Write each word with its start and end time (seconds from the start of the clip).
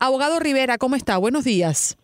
Abogado 0.00 0.38
Rivera, 0.38 0.78
¿cómo 0.78 0.94
está? 0.94 1.18
Buenos 1.18 1.44
días. 1.44 1.98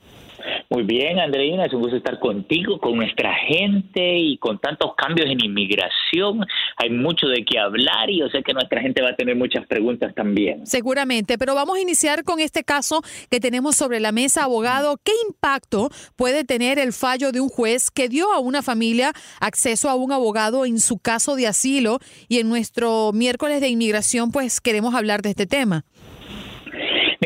Muy 0.68 0.82
bien, 0.82 1.20
Andreina, 1.20 1.66
es 1.66 1.72
un 1.72 1.82
gusto 1.82 1.96
estar 1.96 2.18
contigo, 2.18 2.80
con 2.80 2.96
nuestra 2.96 3.32
gente 3.46 4.18
y 4.18 4.36
con 4.38 4.58
tantos 4.58 4.94
cambios 4.96 5.30
en 5.30 5.44
inmigración. 5.44 6.44
Hay 6.76 6.90
mucho 6.90 7.28
de 7.28 7.44
qué 7.44 7.60
hablar 7.60 8.10
y 8.10 8.18
yo 8.18 8.28
sé 8.28 8.42
que 8.42 8.52
nuestra 8.52 8.80
gente 8.80 9.00
va 9.00 9.10
a 9.10 9.14
tener 9.14 9.36
muchas 9.36 9.64
preguntas 9.68 10.12
también. 10.16 10.66
Seguramente, 10.66 11.38
pero 11.38 11.54
vamos 11.54 11.76
a 11.76 11.80
iniciar 11.80 12.24
con 12.24 12.40
este 12.40 12.64
caso 12.64 13.02
que 13.30 13.38
tenemos 13.38 13.76
sobre 13.76 14.00
la 14.00 14.10
mesa, 14.10 14.42
abogado. 14.42 14.98
¿Qué 15.04 15.12
impacto 15.28 15.90
puede 16.16 16.42
tener 16.42 16.80
el 16.80 16.92
fallo 16.92 17.30
de 17.30 17.40
un 17.40 17.48
juez 17.48 17.92
que 17.92 18.08
dio 18.08 18.32
a 18.32 18.40
una 18.40 18.60
familia 18.60 19.12
acceso 19.40 19.88
a 19.88 19.94
un 19.94 20.10
abogado 20.10 20.66
en 20.66 20.80
su 20.80 20.98
caso 20.98 21.36
de 21.36 21.46
asilo? 21.46 22.00
Y 22.28 22.40
en 22.40 22.48
nuestro 22.48 23.12
miércoles 23.12 23.60
de 23.60 23.68
inmigración, 23.68 24.32
pues 24.32 24.60
queremos 24.60 24.94
hablar 24.94 25.22
de 25.22 25.30
este 25.30 25.46
tema. 25.46 25.84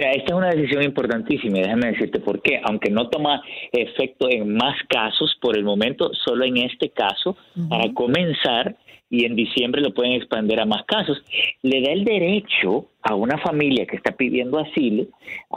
Mira, 0.09 0.13
esta 0.13 0.33
es 0.33 0.39
una 0.39 0.51
decisión 0.51 0.83
importantísima 0.83 1.59
y 1.59 1.63
déjame 1.63 1.93
decirte 1.93 2.21
por 2.21 2.41
qué. 2.41 2.61
Aunque 2.65 2.91
no 2.91 3.09
toma 3.09 3.43
efecto 3.73 4.29
en 4.31 4.55
más 4.55 4.77
casos 4.89 5.37
por 5.41 5.57
el 5.57 5.65
momento, 5.65 6.11
solo 6.25 6.45
en 6.45 6.59
este 6.59 6.91
caso, 6.91 7.37
para 7.69 7.93
comenzar, 7.93 8.77
y 9.11 9.25
en 9.25 9.37
diciembre 9.37 9.81
lo 9.81 9.95
pueden 9.95 10.13
expandir 10.13 10.61
a 10.61 10.67
más 10.67 10.85
casos, 10.85 11.23
le 11.63 11.81
da 11.81 11.93
el 11.93 12.05
derecho 12.05 12.87
a 13.03 13.15
una 13.15 13.39
familia 13.39 13.87
que 13.87 13.97
está 13.97 14.13
pidiendo 14.13 14.59
asilo 14.59 15.07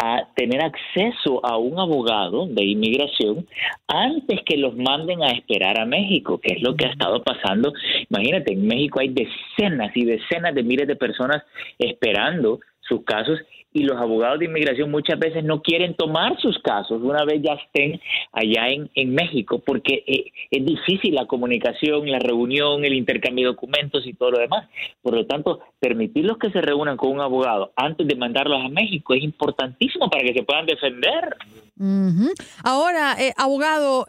a 0.01 0.27
tener 0.35 0.63
acceso 0.63 1.45
a 1.45 1.57
un 1.57 1.77
abogado 1.77 2.47
de 2.47 2.63
inmigración 2.63 3.45
antes 3.87 4.39
que 4.45 4.55
los 4.55 4.77
manden 4.77 5.21
a 5.21 5.31
esperar 5.31 5.79
a 5.81 5.85
México, 5.85 6.39
que 6.39 6.53
es 6.53 6.61
lo 6.61 6.75
que 6.75 6.85
ha 6.85 6.91
estado 6.91 7.21
pasando. 7.23 7.73
Imagínate, 8.09 8.53
en 8.53 8.65
México 8.65 9.01
hay 9.01 9.09
decenas 9.09 9.91
y 9.95 10.05
decenas 10.05 10.55
de 10.55 10.63
miles 10.63 10.87
de 10.87 10.95
personas 10.95 11.43
esperando 11.77 12.61
sus 12.91 13.05
casos 13.05 13.39
y 13.73 13.83
los 13.83 13.97
abogados 13.97 14.39
de 14.39 14.45
inmigración 14.45 14.91
muchas 14.91 15.17
veces 15.17 15.45
no 15.45 15.61
quieren 15.61 15.95
tomar 15.95 16.37
sus 16.41 16.59
casos 16.59 17.01
una 17.01 17.23
vez 17.23 17.41
ya 17.41 17.53
estén 17.53 18.01
allá 18.33 18.67
en, 18.67 18.89
en 18.95 19.13
México 19.13 19.61
porque 19.65 20.03
eh, 20.05 20.25
es 20.51 20.65
difícil 20.65 21.15
la 21.15 21.25
comunicación, 21.25 22.11
la 22.11 22.19
reunión, 22.19 22.83
el 22.83 22.93
intercambio 22.93 23.47
de 23.47 23.53
documentos 23.53 24.05
y 24.05 24.13
todo 24.13 24.31
lo 24.31 24.39
demás. 24.39 24.69
Por 25.01 25.15
lo 25.15 25.25
tanto, 25.25 25.61
permitirlos 25.79 26.37
que 26.37 26.51
se 26.51 26.61
reúnan 26.61 26.97
con 26.97 27.11
un 27.11 27.21
abogado 27.21 27.71
antes 27.75 28.05
de 28.07 28.15
mandarlos 28.15 28.63
a 28.63 28.69
México 28.69 29.13
es 29.13 29.23
importantísimo 29.23 30.09
para 30.09 30.23
que 30.23 30.33
se 30.33 30.43
puedan 30.43 30.65
defender. 30.65 31.35
Ujú. 31.81 32.29
Ahora, 32.63 33.15
eh, 33.19 33.33
abogado, 33.37 34.05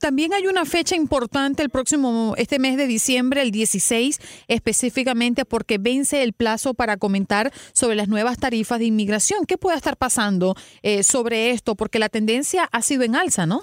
también 0.00 0.32
hay 0.32 0.46
una 0.46 0.64
fecha 0.64 0.94
importante 0.94 1.60
el 1.60 1.68
próximo, 1.68 2.34
este 2.38 2.60
mes 2.60 2.76
de 2.76 2.86
diciembre, 2.86 3.42
el 3.42 3.50
16 3.50 4.44
específicamente, 4.46 5.44
porque 5.44 5.78
vence 5.78 6.22
el 6.22 6.34
plazo 6.34 6.72
para 6.72 6.98
comentar 6.98 7.50
sobre 7.72 7.96
las 7.96 8.06
nuevas 8.06 8.38
tarifas 8.38 8.78
de 8.78 8.84
inmigración. 8.84 9.44
¿Qué 9.44 9.58
puede 9.58 9.76
estar 9.76 9.96
pasando 9.96 10.54
eh, 10.84 11.02
sobre 11.02 11.50
esto? 11.50 11.74
Porque 11.74 11.98
la 11.98 12.10
tendencia 12.10 12.68
ha 12.70 12.80
sido 12.80 13.02
en 13.02 13.16
alza, 13.16 13.44
¿no? 13.44 13.62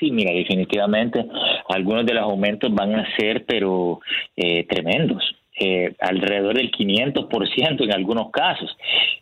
Sí, 0.00 0.10
mira, 0.10 0.32
definitivamente 0.32 1.24
algunos 1.68 2.04
de 2.04 2.14
los 2.14 2.24
aumentos 2.24 2.74
van 2.74 2.96
a 2.96 3.16
ser, 3.16 3.44
pero 3.46 4.00
eh, 4.36 4.64
tremendos, 4.64 5.22
eh, 5.60 5.94
alrededor 6.00 6.56
del 6.56 6.72
500% 6.72 7.84
en 7.84 7.92
algunos 7.92 8.32
casos. 8.32 8.76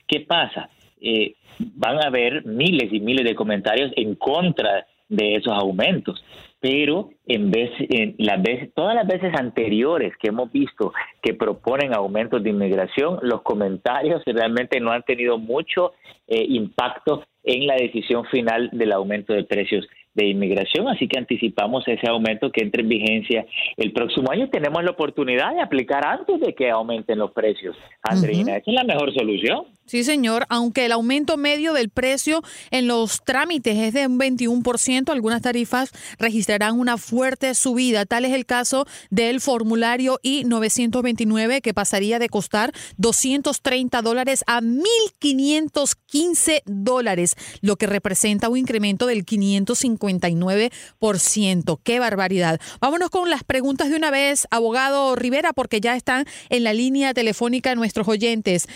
¿Qué 0.09 0.21
pasa? 0.21 0.71
Eh, 1.01 1.35
van 1.59 1.97
a 1.99 2.09
haber 2.09 2.45
miles 2.47 2.93
y 2.93 3.01
miles 3.01 3.25
de 3.25 3.35
comentarios 3.35 3.93
en 3.97 4.15
contra 4.15 4.87
de 5.09 5.37
esos 5.37 5.53
aumentos, 5.53 6.25
pero 6.61 7.11
en 7.27 7.51
vez, 7.51 7.71
en 7.79 8.17
las 8.19 8.43
veces, 8.43 8.71
todas 8.75 8.95
las 8.95 9.07
veces 9.07 9.33
anteriores 9.39 10.15
que 10.21 10.29
hemos 10.29 10.51
visto 10.51 10.93
que 11.23 11.35
proponen 11.35 11.95
aumentos 11.95 12.43
de 12.43 12.51
inmigración, 12.51 13.19
los 13.23 13.43
comentarios 13.43 14.23
realmente 14.27 14.81
no 14.81 14.91
han 14.91 15.03
tenido 15.03 15.39
mucho 15.39 15.93
eh, 16.27 16.45
impacto 16.49 17.25
en 17.45 17.67
la 17.67 17.77
decisión 17.77 18.25
final 18.27 18.71
del 18.73 18.93
aumento 18.93 19.33
de 19.33 19.45
precios 19.45 19.87
de 20.15 20.27
inmigración, 20.27 20.89
así 20.89 21.07
que 21.07 21.19
anticipamos 21.19 21.87
ese 21.87 22.09
aumento 22.09 22.51
que 22.51 22.65
entre 22.65 22.83
en 22.83 22.89
vigencia 22.89 23.47
el 23.77 23.93
próximo 23.93 24.33
año. 24.33 24.49
Tenemos 24.49 24.83
la 24.83 24.93
oportunidad 24.93 25.55
de 25.55 25.61
aplicar 25.61 26.05
antes 26.07 26.41
de 26.41 26.55
que 26.55 26.71
aumenten 26.71 27.19
los 27.19 27.33
precios. 27.33 27.77
Andreina, 28.03 28.57
esa 28.57 28.71
es 28.71 28.75
la 28.75 28.85
mejor 28.85 29.13
solución. 29.13 29.67
Sí, 29.87 30.03
señor, 30.03 30.47
aunque 30.49 30.87
el 30.87 30.91
aumento 30.91 31.37
medio 31.37 31.73
del 31.73 31.91
precio 31.91 32.43
en 32.73 32.89
los 32.89 33.23
trámites 33.25 33.79
es 33.79 33.95
de 33.95 34.09
un 34.09 34.19
21%, 34.19 35.11
algunas 35.11 35.43
tarifas 35.43 35.93
registrarán 36.19 36.77
una 36.77 36.99
fuerte 36.99 37.55
subida. 37.55 38.05
Tal 38.05 38.25
es 38.25 38.33
el 38.33 38.47
caso 38.47 38.85
del 39.11 39.41
formulario 39.41 40.19
I-929, 40.25 41.61
que 41.61 41.73
pasaría 41.73 42.19
de 42.19 42.29
costar 42.29 42.73
230 42.97 44.03
dólares 44.03 44.43
a 44.49 44.61
1.515 44.61 46.63
dólares, 46.67 47.37
lo 47.61 47.77
que 47.77 47.87
representa 47.87 48.49
un 48.49 48.59
incremento 48.59 49.07
del 49.07 49.25
559%. 49.25 51.81
¡Qué 51.85 52.01
barbaridad! 52.01 52.61
Vámonos 52.81 53.11
con 53.11 53.31
las 53.31 53.45
preguntas 53.45 53.89
de 53.89 53.95
una 53.95 54.11
vez, 54.11 54.49
abogado 54.51 55.15
Rivera, 55.15 55.53
porque 55.53 55.81
ya 55.81 55.95
están 55.95 56.27
en 56.49 56.65
la 56.65 56.73
línea 56.73 57.15
telefónica 57.15 57.77
nuestros 57.77 58.09
oyentes. 58.09 58.67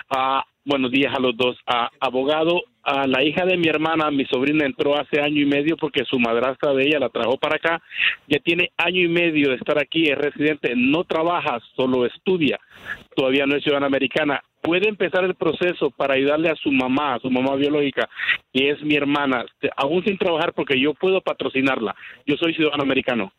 Ah, 0.10 0.46
buenos 0.66 0.92
días 0.92 1.14
a 1.16 1.20
los 1.20 1.38
dos. 1.38 1.58
Ah, 1.68 1.92
abogado, 2.00 2.64
a 2.84 3.06
la 3.06 3.24
hija 3.24 3.46
de 3.46 3.58
mi 3.58 3.68
hermana, 3.68 4.10
mi 4.10 4.26
sobrina 4.26 4.66
entró 4.66 5.00
hace 5.00 5.22
año 5.22 5.42
y 5.42 5.46
medio 5.46 5.78
porque 5.78 6.06
su 6.06 6.18
madrastra 6.18 6.74
de 6.74 6.88
ella 6.88 7.00
la 7.00 7.10
trajo 7.10 7.38
para 7.38 7.58
acá. 7.58 7.82
Ya 8.28 8.40
tiene 8.40 8.72
año 8.78 9.02
y 9.02 9.08
medio 9.08 9.50
de 9.50 9.56
estar 9.56 9.78
aquí, 9.78 10.10
es 10.10 10.18
residente, 10.18 10.74
no 10.76 11.04
trabaja, 11.04 11.60
solo 11.76 12.06
estudia. 12.06 12.60
Todavía 13.16 13.46
no 13.46 13.56
es 13.56 13.64
ciudadana 13.64 13.88
americana 13.88 14.42
puede 14.62 14.90
empezar 14.90 15.24
el 15.24 15.36
proceso 15.36 15.90
para 15.92 16.16
ayudarle 16.16 16.50
a 16.50 16.56
su 16.56 16.72
mamá, 16.72 17.16
a 17.16 17.20
su 17.20 17.30
mamá 17.30 17.56
biológica, 17.56 18.10
que 18.54 18.72
es 18.72 18.82
mi 18.82 18.96
hermana, 18.96 19.46
aún 19.76 20.04
sin 20.04 20.18
trabajar 20.18 20.54
porque 20.54 20.80
yo 20.80 20.94
puedo 20.94 21.22
patrocinarla. 21.22 21.96
Yo 22.26 22.36
soy 22.38 22.54
ciudadano 22.54 22.84
americano. 22.84 23.34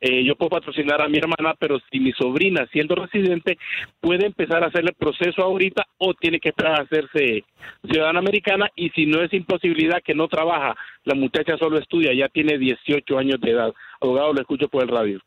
Eh, 0.00 0.24
yo 0.24 0.36
puedo 0.36 0.50
patrocinar 0.50 1.00
a 1.00 1.08
mi 1.08 1.18
hermana, 1.18 1.54
pero 1.58 1.78
si 1.90 2.00
mi 2.00 2.12
sobrina, 2.12 2.66
siendo 2.72 2.94
residente, 2.94 3.58
puede 4.00 4.26
empezar 4.26 4.62
a 4.62 4.68
hacer 4.68 4.84
el 4.84 4.94
proceso 4.94 5.42
ahorita 5.42 5.86
o 5.98 6.14
tiene 6.14 6.40
que 6.40 6.50
esperar 6.50 6.80
a 6.80 6.84
hacerse 6.84 7.44
ciudadana 7.90 8.18
americana 8.18 8.68
y 8.74 8.90
si 8.90 9.06
no 9.06 9.22
es 9.22 9.32
imposibilidad 9.32 10.02
que 10.02 10.14
no 10.14 10.28
trabaja, 10.28 10.74
la 11.04 11.14
muchacha 11.14 11.56
solo 11.58 11.78
estudia, 11.78 12.12
ya 12.14 12.28
tiene 12.28 12.58
18 12.58 13.18
años 13.18 13.40
de 13.40 13.50
edad. 13.50 13.72
Abogado, 14.00 14.32
lo 14.32 14.40
escucho 14.40 14.68
por 14.68 14.82
el 14.82 14.88
radio. 14.88 15.20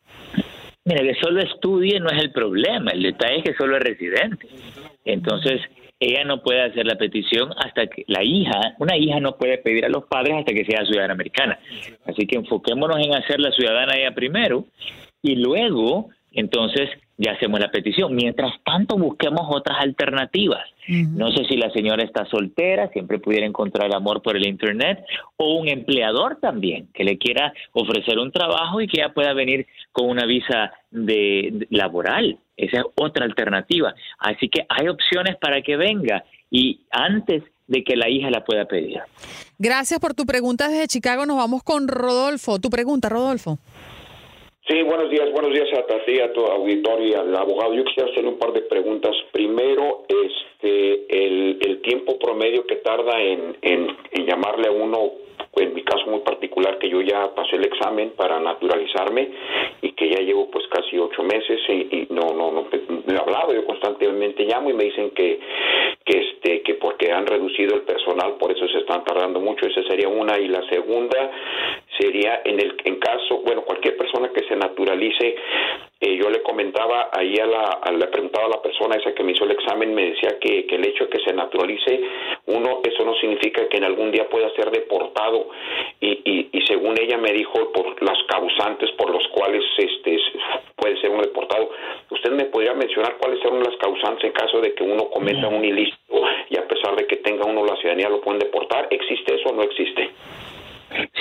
Mira, 0.87 1.03
que 1.03 1.19
solo 1.19 1.41
estudie 1.41 1.99
no 1.99 2.09
es 2.09 2.23
el 2.23 2.31
problema, 2.31 2.91
el 2.91 3.03
detalle 3.03 3.39
es 3.39 3.43
que 3.43 3.53
solo 3.55 3.75
es 3.75 3.83
residente. 3.83 4.47
Entonces, 5.03 5.59
ella 5.99 6.23
no 6.23 6.41
puede 6.41 6.61
hacer 6.61 6.85
la 6.85 6.95
petición 6.95 7.49
hasta 7.57 7.87
que 7.87 8.05
la 8.07 8.23
hija, 8.23 8.73
una 8.79 8.95
hija 8.95 9.19
no 9.19 9.35
puede 9.35 9.57
pedir 9.57 9.83
a 9.83 9.89
los 9.89 10.05
padres 10.05 10.35
hasta 10.35 10.53
que 10.53 10.63
sea 10.63 10.85
ciudadana 10.85 11.13
americana. 11.13 11.59
Así 12.05 12.25
que 12.25 12.37
enfoquémonos 12.37 13.05
en 13.05 13.15
hacer 13.15 13.41
la 13.41 13.51
ciudadana 13.51 13.97
ella 13.97 14.15
primero 14.15 14.63
y 15.21 15.35
luego, 15.35 16.07
entonces, 16.31 16.89
ya 17.17 17.31
hacemos 17.31 17.59
la 17.59 17.71
petición. 17.71 18.15
Mientras 18.15 18.53
tanto, 18.63 18.97
busquemos 18.97 19.41
otras 19.49 19.77
alternativas. 19.79 20.63
No 20.87 21.31
sé 21.31 21.43
si 21.45 21.57
la 21.57 21.69
señora 21.71 22.03
está 22.03 22.25
soltera, 22.27 22.87
siempre 22.89 23.19
pudiera 23.19 23.45
encontrar 23.45 23.93
amor 23.93 24.21
por 24.21 24.37
el 24.37 24.47
Internet, 24.47 25.03
o 25.35 25.55
un 25.55 25.67
empleador 25.67 26.37
también 26.39 26.87
que 26.93 27.03
le 27.03 27.17
quiera 27.17 27.53
ofrecer 27.73 28.17
un 28.19 28.31
trabajo 28.31 28.79
y 28.79 28.87
que 28.87 29.01
ella 29.01 29.13
pueda 29.13 29.33
venir 29.33 29.67
con 29.91 30.09
una 30.09 30.25
visa 30.25 30.71
de, 30.91 31.67
laboral. 31.71 32.39
Esa 32.55 32.77
es 32.77 32.83
otra 32.95 33.25
alternativa. 33.25 33.93
Así 34.19 34.47
que 34.47 34.65
hay 34.69 34.87
opciones 34.87 35.35
para 35.35 35.61
que 35.61 35.75
venga 35.75 36.23
y 36.49 36.81
antes 36.91 37.43
de 37.67 37.83
que 37.83 37.97
la 37.97 38.09
hija 38.09 38.29
la 38.29 38.45
pueda 38.45 38.65
pedir. 38.65 38.99
Gracias 39.59 39.99
por 39.99 40.13
tu 40.13 40.25
pregunta 40.25 40.69
desde 40.69 40.87
Chicago. 40.87 41.25
Nos 41.25 41.35
vamos 41.35 41.63
con 41.63 41.87
Rodolfo. 41.87 42.59
Tu 42.59 42.69
pregunta, 42.69 43.09
Rodolfo. 43.09 43.59
Sí, 44.67 44.83
buenos 44.83 45.09
días, 45.09 45.31
buenos 45.31 45.53
días 45.53 45.69
a 45.79 46.05
ti, 46.05 46.19
a 46.19 46.33
tu 46.33 46.45
auditorio 46.45 47.07
y 47.07 47.13
al 47.13 47.33
abogado. 47.33 47.73
Yo 47.73 47.85
quisiera 47.85 48.09
hacerle 48.09 48.31
un 48.31 48.37
par 48.37 48.51
de 48.51 48.63
preguntas. 48.63 49.15
Primero, 49.31 50.03
este, 50.09 51.25
el, 51.25 51.57
el 51.61 51.81
tiempo 51.83 52.19
promedio 52.19 52.65
que 52.65 52.75
tarda 52.75 53.17
en, 53.21 53.55
en, 53.61 53.87
en 54.11 54.25
llamarle 54.25 54.67
a 54.67 54.71
uno 54.71 55.11
en 55.55 55.73
mi 55.73 55.83
caso 55.83 56.05
muy 56.07 56.19
particular 56.19 56.77
que 56.77 56.89
yo 56.89 57.01
ya 57.01 57.33
pasé 57.33 57.55
el 57.55 57.65
examen 57.65 58.11
para 58.15 58.39
naturalizarme 58.39 59.29
y 59.81 59.91
que 59.93 60.09
ya 60.09 60.19
llevo 60.21 60.49
pues 60.51 60.65
casi 60.67 60.97
ocho 60.97 61.23
meses 61.23 61.59
y, 61.69 62.07
no 62.09 62.33
no 62.33 62.51
no 62.51 62.67
me 63.05 63.13
he 63.13 63.19
hablado 63.19 63.53
yo 63.53 63.65
constantemente 63.65 64.45
llamo 64.45 64.69
y 64.69 64.73
me 64.73 64.85
dicen 64.85 65.11
que 65.11 65.39
que 66.05 66.17
este 66.19 66.61
que 66.61 66.75
porque 66.75 67.11
han 67.11 67.25
reducido 67.25 67.75
el 67.75 67.81
personal 67.81 68.35
por 68.39 68.51
eso 68.51 68.67
se 68.67 68.79
están 68.79 69.03
tardando 69.03 69.39
mucho. 69.39 69.67
Esa 69.67 69.83
sería 69.83 70.07
una. 70.07 70.39
Y 70.39 70.47
la 70.47 70.63
segunda 70.69 71.31
sería 71.99 72.41
en 72.45 72.59
el 72.59 72.75
en 72.83 72.95
caso 72.97 73.39
bueno 73.43 73.63
cualquier 73.63 73.97
persona 73.97 74.29
que 74.29 74.43
se 74.47 74.55
naturalice 74.55 75.35
eh, 75.99 76.15
yo 76.15 76.29
le 76.29 76.43
comentaba 76.43 77.09
ahí 77.11 77.39
a 77.39 77.47
la, 77.47 77.81
le 77.91 78.07
preguntaba 78.07 78.45
a 78.45 78.49
la 78.49 78.61
persona 78.61 78.97
esa 78.97 79.15
que 79.15 79.23
me 79.23 79.31
hizo 79.31 79.45
el 79.45 79.51
examen, 79.51 79.95
me 79.95 80.11
decía 80.11 80.37
que, 80.39 80.67
que, 80.67 80.75
el 80.75 80.85
hecho 80.85 81.05
de 81.05 81.09
que 81.09 81.23
se 81.23 81.33
naturalice 81.33 82.01
uno, 82.45 82.81
eso 82.83 83.03
no 83.03 83.15
significa 83.15 83.67
que 83.67 83.77
en 83.77 83.83
algún 83.83 84.11
día 84.11 84.29
pueda 84.29 84.47
ser 84.51 84.69
deportado 84.69 85.26
y, 85.99 86.09
y, 86.09 86.49
y 86.51 86.61
según 86.67 86.95
ella 86.99 87.17
me 87.17 87.31
dijo 87.31 87.71
por 87.71 88.01
las 88.03 88.17
causantes 88.27 88.91
por 88.91 89.09
los 89.11 89.27
cuales 89.29 89.63
este 89.77 90.17
puede 90.75 90.99
ser 91.01 91.09
un 91.09 91.21
deportado. 91.21 91.69
¿Usted 92.09 92.31
me 92.31 92.45
podría 92.45 92.73
mencionar 92.73 93.17
cuáles 93.17 93.39
son 93.41 93.59
las 93.59 93.75
causantes 93.77 94.25
en 94.25 94.31
caso 94.31 94.61
de 94.61 94.73
que 94.73 94.83
uno 94.83 95.09
cometa 95.09 95.47
un 95.47 95.63
ilícito 95.63 96.21
y 96.49 96.57
a 96.57 96.67
pesar 96.67 96.95
de 96.95 97.05
que 97.07 97.17
tenga 97.17 97.45
uno 97.45 97.65
la 97.65 97.75
ciudadanía 97.77 98.09
lo 98.09 98.21
pueden 98.21 98.39
deportar? 98.39 98.87
¿Existe 98.89 99.35
eso 99.35 99.49
o 99.49 99.55
no 99.55 99.63
existe? 99.63 100.09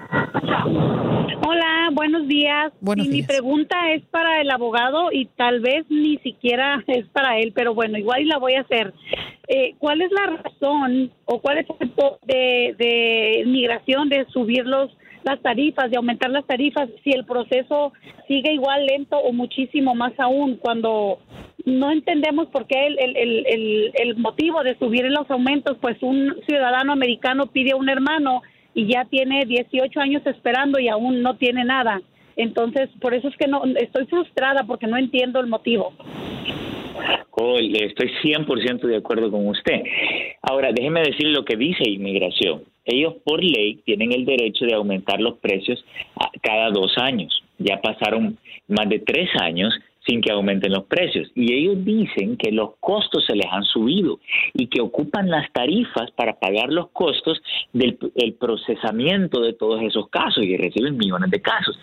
Buenos 2.26 2.42
días. 2.42 2.72
Buenos 2.80 3.06
y 3.06 3.10
mi 3.10 3.22
pregunta 3.22 3.76
es 3.92 4.02
para 4.06 4.40
el 4.40 4.50
abogado 4.50 5.12
y 5.12 5.26
tal 5.36 5.60
vez 5.60 5.86
ni 5.88 6.18
siquiera 6.18 6.82
es 6.88 7.06
para 7.08 7.38
él, 7.38 7.52
pero 7.54 7.72
bueno, 7.72 7.96
igual 7.98 8.26
la 8.26 8.38
voy 8.38 8.54
a 8.54 8.62
hacer. 8.62 8.92
Eh, 9.46 9.74
¿Cuál 9.78 10.02
es 10.02 10.10
la 10.10 10.26
razón 10.42 11.12
o 11.24 11.40
cuál 11.40 11.58
es 11.58 11.66
el 11.70 11.88
tipo 11.88 12.18
de, 12.26 12.74
de 12.78 13.44
migración 13.46 14.08
de 14.08 14.26
subir 14.32 14.66
los, 14.66 14.90
las 15.22 15.40
tarifas, 15.40 15.88
de 15.88 15.98
aumentar 15.98 16.30
las 16.30 16.44
tarifas, 16.46 16.88
si 17.04 17.10
el 17.10 17.24
proceso 17.24 17.92
sigue 18.26 18.52
igual 18.54 18.86
lento 18.86 19.16
o 19.18 19.32
muchísimo 19.32 19.94
más 19.94 20.12
aún 20.18 20.56
cuando 20.56 21.20
no 21.64 21.92
entendemos 21.92 22.48
por 22.48 22.66
qué 22.66 22.88
el, 22.88 22.98
el, 22.98 23.16
el, 23.16 23.46
el, 23.46 23.92
el 23.94 24.16
motivo 24.16 24.64
de 24.64 24.76
subir 24.78 25.04
los 25.04 25.30
aumentos, 25.30 25.78
pues 25.80 25.96
un 26.02 26.34
ciudadano 26.48 26.92
americano 26.92 27.46
pide 27.46 27.72
a 27.72 27.76
un 27.76 27.88
hermano 27.88 28.42
y 28.74 28.92
ya 28.92 29.04
tiene 29.04 29.44
18 29.46 30.00
años 30.00 30.26
esperando 30.26 30.80
y 30.80 30.88
aún 30.88 31.22
no 31.22 31.36
tiene 31.36 31.64
nada. 31.64 32.02
Entonces, 32.36 32.90
por 33.00 33.14
eso 33.14 33.28
es 33.28 33.36
que 33.36 33.48
no 33.48 33.64
estoy 33.64 34.06
frustrada 34.06 34.64
porque 34.66 34.86
no 34.86 34.96
entiendo 34.96 35.40
el 35.40 35.46
motivo. 35.46 35.92
Oh, 37.38 37.58
estoy 37.58 38.10
100% 38.22 38.80
de 38.86 38.96
acuerdo 38.96 39.30
con 39.30 39.46
usted. 39.48 39.82
Ahora, 40.40 40.70
déjeme 40.72 41.00
decir 41.00 41.28
lo 41.28 41.44
que 41.44 41.56
dice 41.56 41.88
inmigración. 41.88 42.62
Ellos 42.84 43.14
por 43.24 43.42
ley 43.42 43.82
tienen 43.84 44.12
el 44.12 44.24
derecho 44.24 44.64
de 44.64 44.74
aumentar 44.74 45.20
los 45.20 45.38
precios 45.38 45.84
cada 46.40 46.70
dos 46.70 46.96
años. 46.96 47.42
Ya 47.58 47.80
pasaron 47.80 48.38
más 48.68 48.88
de 48.88 49.00
tres 49.00 49.28
años 49.40 49.74
sin 50.06 50.20
que 50.20 50.32
aumenten 50.32 50.72
los 50.72 50.84
precios. 50.84 51.30
Y 51.34 51.52
ellos 51.52 51.84
dicen 51.84 52.36
que 52.36 52.52
los 52.52 52.76
costos 52.80 53.24
se 53.26 53.34
les 53.34 53.46
han 53.50 53.64
subido 53.64 54.20
y 54.54 54.68
que 54.68 54.80
ocupan 54.80 55.28
las 55.28 55.50
tarifas 55.52 56.10
para 56.12 56.38
pagar 56.38 56.72
los 56.72 56.88
costos 56.90 57.40
del 57.72 57.98
el 58.14 58.34
procesamiento 58.34 59.40
de 59.40 59.52
todos 59.52 59.82
esos 59.82 60.08
casos 60.08 60.44
y 60.44 60.56
reciben 60.56 60.96
millones 60.96 61.30
de 61.30 61.40
casos. 61.40 61.78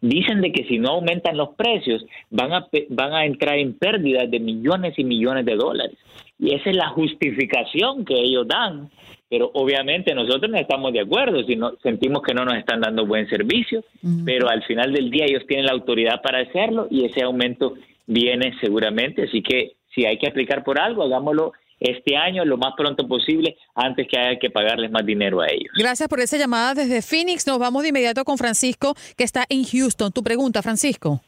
Dicen 0.00 0.40
de 0.40 0.52
que 0.52 0.64
si 0.64 0.78
no 0.78 0.90
aumentan 0.90 1.36
los 1.36 1.50
precios 1.50 2.04
van 2.30 2.52
a, 2.52 2.66
van 2.90 3.12
a 3.12 3.24
entrar 3.24 3.58
en 3.58 3.74
pérdidas 3.74 4.30
de 4.30 4.40
millones 4.40 4.94
y 4.98 5.04
millones 5.04 5.44
de 5.44 5.56
dólares. 5.56 5.96
Y 6.38 6.54
esa 6.54 6.70
es 6.70 6.76
la 6.76 6.88
justificación 6.90 8.04
que 8.04 8.14
ellos 8.14 8.46
dan. 8.46 8.90
Pero 9.30 9.50
obviamente 9.54 10.14
nosotros 10.14 10.50
no 10.50 10.56
estamos 10.56 10.92
de 10.92 11.00
acuerdo, 11.00 11.44
si 11.44 11.54
no, 11.54 11.72
sentimos 11.82 12.22
que 12.22 12.32
no 12.32 12.44
nos 12.44 12.56
están 12.56 12.80
dando 12.80 13.06
buen 13.06 13.28
servicio, 13.28 13.84
pero 14.24 14.48
al 14.48 14.62
final 14.62 14.92
del 14.92 15.10
día 15.10 15.26
ellos 15.26 15.46
tienen 15.46 15.66
la 15.66 15.72
autoridad 15.72 16.22
para 16.22 16.40
hacerlo 16.40 16.88
y 16.90 17.04
ese 17.04 17.22
aumento 17.22 17.74
viene 18.06 18.54
seguramente. 18.60 19.24
Así 19.24 19.42
que 19.42 19.72
si 19.94 20.06
hay 20.06 20.18
que 20.18 20.28
aplicar 20.28 20.64
por 20.64 20.80
algo, 20.80 21.02
hagámoslo 21.02 21.52
este 21.80 22.16
año 22.16 22.44
lo 22.44 22.56
más 22.56 22.74
pronto 22.76 23.06
posible 23.06 23.56
antes 23.74 24.06
que 24.08 24.18
haya 24.18 24.38
que 24.38 24.50
pagarles 24.50 24.90
más 24.90 25.04
dinero 25.04 25.40
a 25.40 25.46
ellos. 25.46 25.72
Gracias 25.76 26.08
por 26.08 26.20
esa 26.20 26.36
llamada 26.36 26.74
desde 26.74 27.02
Phoenix. 27.02 27.46
Nos 27.46 27.58
vamos 27.58 27.82
de 27.82 27.90
inmediato 27.90 28.24
con 28.24 28.38
Francisco, 28.38 28.94
que 29.16 29.24
está 29.24 29.44
en 29.48 29.64
Houston. 29.64 30.10
Tu 30.12 30.22
pregunta, 30.22 30.62
Francisco. 30.62 31.20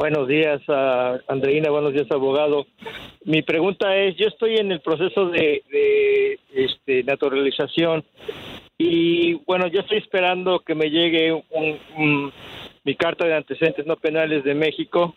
Buenos 0.00 0.28
días, 0.28 0.62
ah, 0.68 1.18
Andreina. 1.28 1.68
Buenos 1.68 1.92
días, 1.92 2.06
abogado. 2.10 2.66
Mi 3.26 3.42
pregunta 3.42 3.94
es, 3.94 4.16
yo 4.16 4.28
estoy 4.28 4.56
en 4.56 4.72
el 4.72 4.80
proceso 4.80 5.26
de, 5.26 5.62
de, 5.70 6.38
este, 6.54 7.04
naturalización 7.04 8.02
y 8.78 9.34
bueno, 9.44 9.66
yo 9.66 9.80
estoy 9.80 9.98
esperando 9.98 10.60
que 10.60 10.74
me 10.74 10.88
llegue 10.88 11.30
un- 11.34 12.32
mi 12.82 12.94
carta 12.94 13.26
de 13.26 13.34
antecedentes 13.34 13.84
no 13.84 13.96
penales 13.96 14.42
de 14.42 14.54
México, 14.54 15.14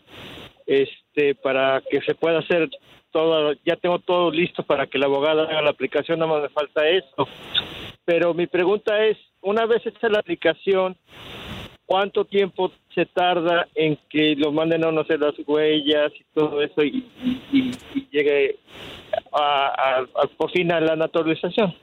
este, 0.67 1.33
para 1.35 1.81
que 1.89 2.01
se 2.01 2.13
pueda 2.13 2.39
hacer 2.39 2.69
todo. 3.09 3.53
Ya 3.65 3.77
tengo 3.77 3.99
todo 3.99 4.31
listo 4.31 4.63
para 4.63 4.87
que 4.87 4.97
la 4.97 5.05
abogada 5.05 5.43
haga 5.43 5.61
la 5.61 5.69
aplicación, 5.69 6.19
nada 6.19 6.29
más 6.33 6.41
me 6.41 6.49
falta 6.49 6.89
esto. 6.89 7.25
Pero 8.03 8.33
mi 8.33 8.47
pregunta 8.47 9.01
es, 9.05 9.17
una 9.41 9.65
vez 9.65 9.85
hecha 9.85 10.09
la 10.09 10.19
aplicación, 10.19 10.97
¿cuánto 11.85 12.25
tiempo 12.25 12.71
se 12.93 13.05
tarda 13.05 13.67
en 13.75 13.97
que 14.09 14.35
lo 14.35 14.51
manden 14.51 14.83
a 14.83 14.89
uno 14.89 14.99
a 15.01 15.03
hacer 15.03 15.19
las 15.19 15.35
huellas 15.45 16.11
y 16.19 16.23
todo 16.33 16.61
eso 16.61 16.83
y, 16.83 17.03
llegue 18.11 18.55
a, 19.31 19.99
a- 20.13 20.27
por 20.37 20.51
fin 20.51 20.71
a 20.71 20.79
la 20.79 20.95
naturalización? 20.95 21.73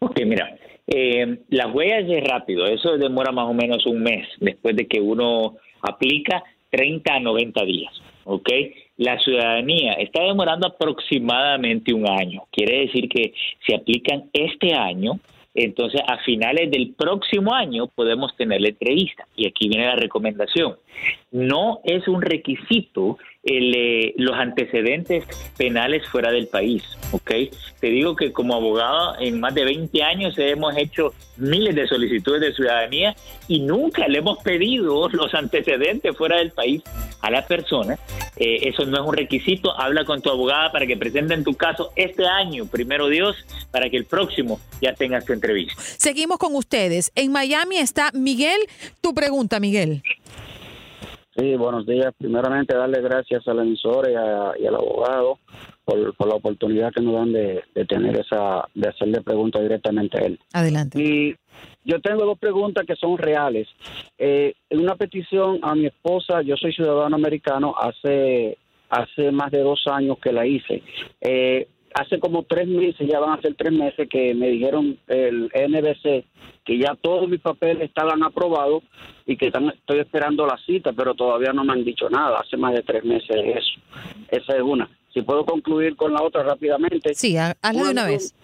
Ok, 0.00 0.20
mira, 0.24 0.56
eh, 0.86 1.38
las 1.48 1.72
huellas 1.74 2.04
es 2.08 2.24
rápido, 2.24 2.66
eso 2.66 2.96
demora 2.96 3.32
más 3.32 3.46
o 3.48 3.54
menos 3.54 3.84
un 3.86 4.02
mes 4.02 4.28
después 4.40 4.76
de 4.76 4.86
que 4.86 5.00
uno 5.00 5.56
aplica 5.82 6.42
30 6.70 7.14
a 7.14 7.20
90 7.20 7.64
días, 7.64 7.92
¿ok? 8.24 8.48
La 8.98 9.18
ciudadanía 9.18 9.92
está 9.94 10.22
demorando 10.22 10.66
aproximadamente 10.68 11.92
un 11.92 12.08
año, 12.08 12.44
quiere 12.50 12.80
decir 12.86 13.08
que 13.08 13.32
si 13.66 13.74
aplican 13.74 14.30
este 14.32 14.74
año, 14.74 15.18
entonces 15.56 16.00
a 16.06 16.18
finales 16.18 16.70
del 16.70 16.94
próximo 16.94 17.54
año 17.54 17.88
podemos 17.88 18.36
tener 18.36 18.60
la 18.60 18.68
entrevista. 18.68 19.26
Y 19.34 19.46
aquí 19.46 19.68
viene 19.68 19.86
la 19.86 19.96
recomendación. 19.96 20.76
No 21.32 21.80
es 21.84 22.06
un 22.06 22.22
requisito 22.22 23.18
el, 23.46 23.74
eh, 23.74 24.14
los 24.16 24.36
antecedentes 24.36 25.24
penales 25.56 26.06
fuera 26.08 26.30
del 26.30 26.48
país, 26.48 26.82
¿ok? 27.12 27.30
Te 27.80 27.86
digo 27.88 28.16
que 28.16 28.32
como 28.32 28.54
abogado 28.54 29.16
en 29.20 29.40
más 29.40 29.54
de 29.54 29.64
20 29.64 30.02
años 30.02 30.34
hemos 30.38 30.76
hecho 30.76 31.14
miles 31.36 31.74
de 31.74 31.86
solicitudes 31.86 32.40
de 32.40 32.54
ciudadanía 32.54 33.14
y 33.48 33.60
nunca 33.60 34.08
le 34.08 34.18
hemos 34.18 34.38
pedido 34.38 35.08
los 35.10 35.34
antecedentes 35.34 36.16
fuera 36.16 36.38
del 36.38 36.50
país 36.50 36.82
a 37.20 37.30
la 37.30 37.46
persona. 37.46 37.98
Eh, 38.36 38.68
eso 38.68 38.84
no 38.84 39.00
es 39.00 39.06
un 39.06 39.16
requisito. 39.16 39.78
Habla 39.78 40.04
con 40.04 40.20
tu 40.20 40.30
abogada 40.30 40.72
para 40.72 40.86
que 40.86 40.96
presenten 40.96 41.44
tu 41.44 41.54
caso 41.54 41.92
este 41.96 42.26
año, 42.26 42.66
primero 42.66 43.08
Dios, 43.08 43.36
para 43.70 43.88
que 43.90 43.96
el 43.96 44.04
próximo 44.04 44.60
ya 44.80 44.94
tengas 44.94 45.24
tu 45.24 45.32
entrevista. 45.32 45.74
Seguimos 45.76 46.38
con 46.38 46.54
ustedes. 46.54 47.12
En 47.14 47.32
Miami 47.32 47.76
está 47.76 48.10
Miguel. 48.12 48.60
Tu 49.00 49.14
pregunta, 49.14 49.60
Miguel. 49.60 50.02
Sí, 51.36 51.54
buenos 51.56 51.86
días. 51.86 52.14
Primeramente, 52.16 52.74
darle 52.74 53.00
gracias 53.02 53.46
al 53.46 53.58
emisor 53.58 54.08
y, 54.10 54.14
a- 54.14 54.52
y 54.58 54.66
al 54.66 54.74
abogado 54.76 55.38
por, 55.84 56.14
por 56.16 56.28
la 56.28 56.34
oportunidad 56.36 56.92
que 56.92 57.02
nos 57.02 57.14
dan 57.14 57.32
de, 57.32 57.62
de 57.74 57.84
tener 57.84 58.18
esa, 58.18 58.66
de 58.74 58.88
hacerle 58.88 59.20
preguntas 59.20 59.60
directamente 59.62 60.18
a 60.18 60.26
él. 60.26 60.38
Adelante. 60.54 61.02
Y 61.02 61.34
yo 61.84 62.00
tengo 62.00 62.24
dos 62.24 62.38
preguntas 62.38 62.84
que 62.86 62.96
son 62.96 63.18
reales. 63.18 63.68
Eh, 64.18 64.54
en 64.70 64.80
una 64.80 64.96
petición 64.96 65.58
a 65.62 65.74
mi 65.74 65.86
esposa, 65.86 66.40
yo 66.42 66.56
soy 66.56 66.72
ciudadano 66.72 67.16
americano, 67.16 67.74
hace, 67.78 68.56
hace 68.88 69.30
más 69.30 69.50
de 69.50 69.60
dos 69.60 69.84
años 69.88 70.16
que 70.18 70.32
la 70.32 70.46
hice. 70.46 70.82
Eh, 71.20 71.68
hace 72.00 72.18
como 72.20 72.42
tres 72.44 72.66
meses, 72.68 73.08
ya 73.08 73.18
van 73.20 73.38
a 73.38 73.42
ser 73.42 73.54
tres 73.54 73.72
meses, 73.72 74.08
que 74.08 74.34
me 74.34 74.48
dijeron 74.48 74.98
el 75.08 75.50
NBC 75.54 76.24
que 76.64 76.78
ya 76.78 76.94
todos 77.00 77.28
mis 77.28 77.40
papeles 77.40 77.82
estaban 77.84 78.22
aprobados 78.24 78.82
y 79.24 79.36
que 79.36 79.46
están- 79.46 79.68
estoy 79.68 80.00
esperando 80.00 80.46
la 80.46 80.58
cita, 80.66 80.92
pero 80.92 81.14
todavía 81.14 81.52
no 81.52 81.64
me 81.64 81.72
han 81.72 81.84
dicho 81.84 82.10
nada. 82.10 82.38
Hace 82.40 82.56
más 82.56 82.74
de 82.74 82.82
tres 82.82 83.04
meses 83.04 83.28
de 83.28 83.52
eso. 83.52 83.80
Esa 84.30 84.56
es 84.56 84.62
una. 84.62 84.88
Si 85.14 85.22
puedo 85.22 85.44
concluir 85.44 85.96
con 85.96 86.12
la 86.12 86.22
otra 86.22 86.42
rápidamente. 86.42 87.14
Sí, 87.14 87.36
ha- 87.36 87.54
hazla 87.62 87.84
de 87.84 87.90
una 87.90 88.06
vez. 88.06 88.34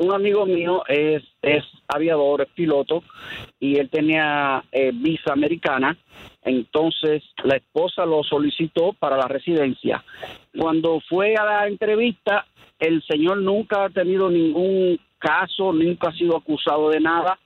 Un 0.00 0.12
amigo 0.14 0.46
mío 0.46 0.82
es, 0.86 1.24
es 1.42 1.64
aviador, 1.88 2.42
es 2.42 2.48
piloto, 2.54 3.02
y 3.58 3.76
él 3.78 3.90
tenía 3.90 4.62
eh, 4.70 4.92
visa 4.94 5.32
americana. 5.32 5.98
Entonces 6.44 7.22
la 7.42 7.56
esposa 7.56 8.06
lo 8.06 8.22
solicitó 8.22 8.92
para 8.92 9.16
la 9.16 9.26
residencia. 9.26 10.04
Cuando 10.56 11.00
fue 11.08 11.34
a 11.34 11.44
la 11.44 11.66
entrevista, 11.66 12.46
el 12.78 13.02
señor 13.04 13.38
nunca 13.38 13.84
ha 13.84 13.90
tenido 13.90 14.30
ningún 14.30 14.98
caso, 15.18 15.72
nunca 15.72 16.10
ha 16.10 16.12
sido 16.12 16.36
acusado 16.36 16.90
de 16.90 17.00
nada, 17.00 17.38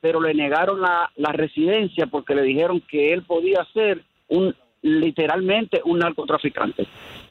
pero 0.00 0.20
le 0.20 0.34
negaron 0.34 0.80
la, 0.80 1.10
la 1.16 1.32
residencia 1.32 2.06
porque 2.06 2.34
le 2.34 2.42
dijeron 2.42 2.82
que 2.88 3.12
él 3.12 3.22
podía 3.22 3.64
ser 3.72 4.02
un 4.28 4.54
literalmente 4.82 5.80
un 5.84 5.98
narcotraficante. 5.98 6.86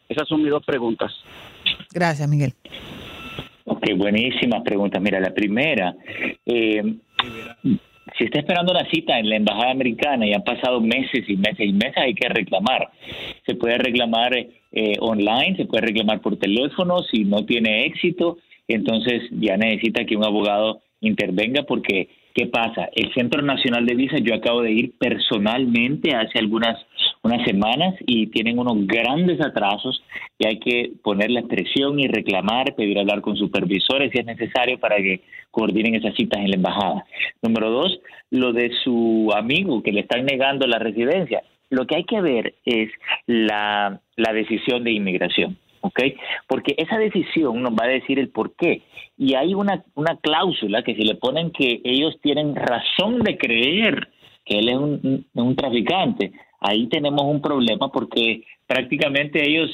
Esas 0.08 0.28
son 0.28 0.42
mis 0.42 0.52
dos 0.52 0.64
preguntas. 0.66 1.12
Gracias, 1.94 2.28
Miguel. 2.30 2.54
Ok, 3.66 3.86
buenísimas 3.96 4.62
preguntas. 4.64 5.02
Mira, 5.02 5.20
la 5.20 5.34
primera, 5.34 5.96
eh, 6.46 6.82
si 8.18 8.26
está 8.26 8.40
esperando 8.40 8.72
una 8.72 8.90
cita 8.90 9.20
en 9.20 9.30
la 9.30 9.36
embajada 9.36 9.72
americana 9.72 10.26
y 10.26 10.34
han 10.34 10.44
pasado 10.44 10.82
meses 10.82 11.24
y 11.28 11.38
meses 11.38 11.68
y 11.68 11.74
meses, 11.74 11.98
hay 11.98 12.14
que 12.14 12.30
reclamar. 12.30 12.90
Se 13.46 13.56
puede 13.56 13.78
reclamar 13.78 14.36
eh, 14.36 14.96
online, 15.00 15.56
se 15.58 15.66
puede 15.66 15.88
reclamar 15.88 16.22
por 16.22 16.38
teléfono. 16.38 17.00
Si 17.12 17.26
no 17.26 17.46
tiene 17.46 17.86
éxito, 17.86 18.38
entonces 18.68 19.24
ya 19.32 19.58
necesita 19.58 20.06
que 20.06 20.16
un 20.16 20.26
abogado 20.26 20.82
intervenga 21.02 21.64
porque 21.64 22.10
¿qué 22.34 22.48
pasa? 22.48 22.90
El 22.96 23.14
Centro 23.14 23.42
Nacional 23.42 23.86
de 23.86 23.96
Visas, 23.96 24.22
yo 24.24 24.36
acabo 24.36 24.62
de 24.62 24.72
ir 24.72 24.94
personalmente 24.98 26.16
hace 26.16 26.40
algunas 26.40 26.78
unas 27.22 27.46
semanas 27.46 27.96
y 28.06 28.28
tienen 28.28 28.60
unos 28.60 28.88
grandes 28.88 29.40
atrasos 29.42 30.02
y 30.38 30.48
hay 30.48 30.60
que 30.60 30.92
poner 31.04 31.30
la 31.32 31.44
presión 31.44 32.00
y 32.00 32.08
reclamar, 32.08 32.76
pedir 32.76 32.98
hablar 32.98 33.22
con 33.22 33.36
supervisores 33.36 34.12
si 34.12 34.20
es 34.20 34.26
necesario 34.26 34.80
para 34.80 34.98
que 34.98 35.22
coordinen 35.52 35.96
esas 35.96 36.16
citas 36.16 36.40
en 36.40 36.52
la 36.52 36.56
embajada. 36.56 37.06
Número 37.42 37.70
dos, 37.70 38.00
lo 38.30 38.54
de 38.54 38.72
su 38.84 39.32
amigo 39.36 39.84
que 39.84 39.92
le 39.92 40.02
están 40.02 40.26
negando 40.26 40.66
la 40.68 40.80
residencia. 40.80 41.44
Lo 41.70 41.86
que 41.86 41.98
hay 41.98 42.04
que 42.06 42.22
ver 42.22 42.56
es 42.66 42.90
la, 43.28 44.00
la 44.16 44.34
decisión 44.34 44.84
de 44.84 44.92
inmigración. 44.92 45.58
¿ok? 45.82 46.00
Porque 46.48 46.76
esa 46.78 46.98
decisión 46.98 47.62
nos 47.62 47.74
va 47.74 47.86
a 47.86 47.90
decir 47.90 48.20
el 48.20 48.30
por 48.30 48.56
qué. 48.56 48.82
Y 49.18 49.36
hay 49.36 49.54
una, 49.54 49.84
una 49.96 50.18
cláusula 50.18 50.84
que 50.84 50.96
si 50.96 51.04
le 51.04 51.16
ponen 51.16 51.52
que 51.52 51.82
ellos 51.84 52.16
tienen 52.22 52.56
razón 52.56 53.20
de 53.20 53.38
creer 53.38 54.10
que 54.46 54.60
él 54.60 54.70
es 54.70 54.78
un, 54.78 55.26
un 55.34 55.56
traficante. 55.56 56.32
Ahí 56.60 56.88
tenemos 56.88 57.24
un 57.24 57.42
problema 57.42 57.92
porque 57.92 58.44
prácticamente 58.68 59.48
ellos 59.48 59.70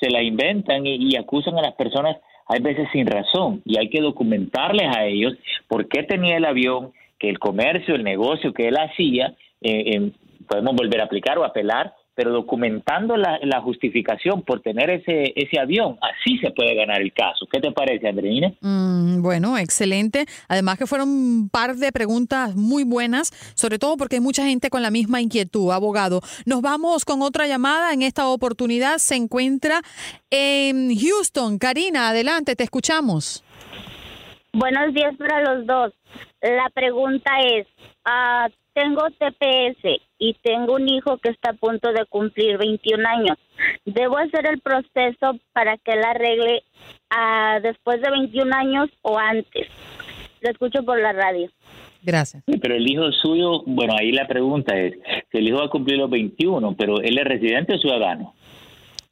se 0.00 0.10
la 0.10 0.22
inventan 0.22 0.86
y, 0.86 1.16
acusan 1.16 1.58
a 1.58 1.62
las 1.62 1.74
personas 1.74 2.16
hay 2.46 2.60
veces 2.60 2.88
sin 2.92 3.06
razón 3.06 3.62
y 3.64 3.78
hay 3.78 3.88
que 3.88 4.02
documentarles 4.02 4.94
a 4.94 5.06
ellos 5.06 5.32
por 5.66 5.88
qué 5.88 6.02
tenía 6.02 6.36
el 6.36 6.44
avión, 6.44 6.92
que 7.18 7.30
el 7.30 7.38
comercio, 7.38 7.94
el 7.94 8.04
negocio 8.04 8.52
que 8.52 8.68
él 8.68 8.76
hacía, 8.76 9.34
eh, 9.62 10.10
podemos 10.46 10.74
volver 10.76 11.00
a 11.00 11.04
aplicar 11.04 11.38
o 11.38 11.44
apelar 11.44 11.94
pero 12.14 12.30
documentando 12.32 13.16
la, 13.16 13.60
justificación 13.64 14.42
por 14.42 14.60
tener 14.60 14.90
ese, 14.90 15.32
ese 15.36 15.58
avión, 15.58 15.96
así 16.02 16.38
se 16.38 16.50
puede 16.50 16.74
ganar 16.74 17.00
el 17.00 17.12
caso. 17.12 17.46
¿Qué 17.50 17.60
te 17.60 17.72
parece, 17.72 18.08
Andreina? 18.08 18.52
Mm, 18.60 19.22
bueno, 19.22 19.56
excelente. 19.56 20.26
Además 20.48 20.78
que 20.78 20.86
fueron 20.86 21.08
un 21.08 21.48
par 21.48 21.76
de 21.76 21.90
preguntas 21.92 22.54
muy 22.56 22.84
buenas, 22.84 23.30
sobre 23.54 23.78
todo 23.78 23.96
porque 23.96 24.16
hay 24.16 24.20
mucha 24.20 24.44
gente 24.44 24.70
con 24.70 24.82
la 24.82 24.90
misma 24.90 25.20
inquietud, 25.20 25.72
abogado. 25.72 26.20
Nos 26.44 26.60
vamos 26.60 27.04
con 27.04 27.22
otra 27.22 27.46
llamada. 27.46 27.92
En 27.92 28.02
esta 28.02 28.28
oportunidad 28.28 28.98
se 28.98 29.16
encuentra 29.16 29.80
en 30.30 30.94
Houston. 30.94 31.58
Karina, 31.58 32.10
adelante, 32.10 32.54
te 32.54 32.64
escuchamos. 32.64 33.42
Buenos 34.52 34.94
días 34.94 35.14
para 35.16 35.40
los 35.40 35.66
dos. 35.66 35.92
La 36.42 36.70
pregunta 36.72 37.30
es, 37.40 37.66
uh, 38.06 38.52
tengo 38.74 39.02
TPS 39.18 40.00
y 40.24 40.34
tengo 40.42 40.74
un 40.74 40.88
hijo 40.88 41.18
que 41.18 41.28
está 41.28 41.50
a 41.50 41.54
punto 41.54 41.92
de 41.92 42.06
cumplir 42.06 42.56
21 42.56 43.06
años. 43.06 43.36
¿Debo 43.84 44.16
hacer 44.16 44.46
el 44.46 44.60
proceso 44.60 45.38
para 45.52 45.76
que 45.76 45.92
él 45.92 46.02
arregle 46.02 46.62
uh, 47.12 47.60
después 47.62 48.00
de 48.00 48.10
21 48.10 48.56
años 48.56 48.88
o 49.02 49.18
antes? 49.18 49.68
Lo 50.40 50.50
escucho 50.50 50.82
por 50.82 50.98
la 50.98 51.12
radio. 51.12 51.50
Gracias. 52.02 52.42
pero 52.60 52.74
el 52.74 52.90
hijo 52.90 53.10
suyo, 53.12 53.62
bueno, 53.66 53.94
ahí 53.98 54.12
la 54.12 54.26
pregunta 54.26 54.78
es, 54.78 54.94
si 55.30 55.38
el 55.38 55.48
hijo 55.48 55.58
va 55.58 55.66
a 55.66 55.70
cumplir 55.70 55.98
los 55.98 56.10
21, 56.10 56.74
pero 56.76 57.00
él 57.00 57.18
es 57.18 57.24
residente 57.24 57.74
o 57.74 57.78
ciudadano. 57.78 58.34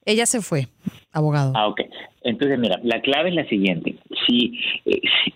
Ella 0.04 0.26
se 0.26 0.40
fue, 0.42 0.66
abogado. 1.12 1.52
Ah, 1.54 1.68
ok. 1.68 1.80
Entonces, 2.24 2.58
mira, 2.58 2.80
la 2.82 3.00
clave 3.00 3.30
es 3.30 3.34
la 3.34 3.48
siguiente. 3.48 3.96
Si, 4.26 4.58
eh, 4.84 5.00
si, 5.24 5.34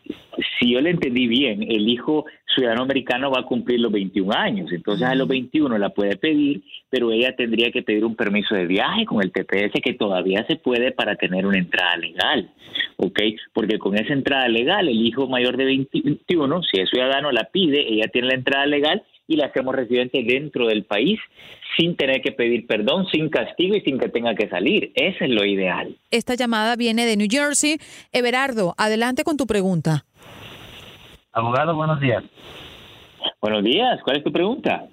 si, 0.58 0.72
yo 0.72 0.80
le 0.80 0.90
entendí 0.90 1.26
bien, 1.26 1.62
el 1.62 1.88
hijo 1.88 2.24
ciudadano 2.54 2.82
americano 2.82 3.30
va 3.30 3.40
a 3.40 3.44
cumplir 3.44 3.80
los 3.80 3.92
21 3.92 4.32
años. 4.32 4.72
Entonces, 4.72 5.06
a 5.06 5.14
los 5.14 5.28
21 5.28 5.78
la 5.78 5.90
puede 5.90 6.16
pedir, 6.16 6.62
pero 6.90 7.12
ella 7.12 7.34
tendría 7.36 7.70
que 7.70 7.82
pedir 7.82 8.04
un 8.04 8.16
permiso 8.16 8.54
de 8.54 8.66
viaje 8.66 9.04
con 9.04 9.22
el 9.22 9.32
TPS 9.32 9.80
que 9.82 9.94
todavía 9.94 10.44
se 10.46 10.56
puede 10.56 10.92
para 10.92 11.16
tener 11.16 11.46
una 11.46 11.58
entrada 11.58 11.96
legal. 11.96 12.50
¿Ok? 12.96 13.20
Porque 13.52 13.78
con 13.78 13.96
esa 13.96 14.12
entrada 14.12 14.48
legal, 14.48 14.88
el 14.88 15.06
hijo 15.06 15.28
mayor 15.28 15.56
de 15.56 15.64
21, 15.64 16.62
si 16.62 16.80
es 16.80 16.90
ciudadano, 16.90 17.30
la 17.30 17.44
pide, 17.52 17.92
ella 17.92 18.08
tiene 18.12 18.28
la 18.28 18.34
entrada 18.34 18.66
legal 18.66 19.02
y 19.26 19.36
la 19.36 19.46
hacemos 19.46 19.74
residente 19.74 20.22
dentro 20.22 20.66
del 20.66 20.84
país 20.84 21.18
sin 21.76 21.96
tener 21.96 22.22
que 22.22 22.32
pedir 22.32 22.66
perdón, 22.66 23.06
sin 23.12 23.28
castigo 23.28 23.76
y 23.76 23.80
sin 23.82 23.98
que 23.98 24.08
tenga 24.08 24.34
que 24.34 24.48
salir. 24.48 24.92
Ese 24.94 25.24
es 25.24 25.30
lo 25.30 25.44
ideal. 25.44 25.96
Esta 26.10 26.34
llamada 26.34 26.76
viene 26.76 27.04
de 27.04 27.16
New 27.16 27.28
Jersey. 27.30 27.78
Everardo, 28.12 28.74
adelante 28.78 29.24
con 29.24 29.36
tu 29.36 29.46
pregunta. 29.46 30.04
Abogado, 31.32 31.74
buenos 31.74 32.00
días. 32.00 32.24
Buenos 33.40 33.62
días, 33.62 34.00
¿cuál 34.02 34.16
es 34.18 34.24
tu 34.24 34.32
pregunta? 34.32 34.86